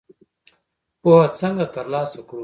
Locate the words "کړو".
2.27-2.39